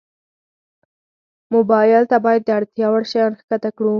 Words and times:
موبایل 1.53 2.03
ته 2.11 2.17
باید 2.25 2.41
د 2.45 2.49
اړتیا 2.57 2.87
وړ 2.91 3.03
شیان 3.11 3.31
ښکته 3.39 3.69
کړو. 3.77 3.89